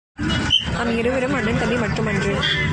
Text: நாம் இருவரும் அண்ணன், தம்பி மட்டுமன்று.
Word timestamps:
நாம் 0.71 0.97
இருவரும் 0.97 1.33
அண்ணன், 1.33 1.59
தம்பி 1.59 1.75
மட்டுமன்று. 1.75 2.33